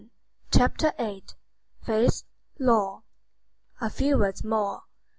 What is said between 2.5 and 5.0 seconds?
LAW A few words more.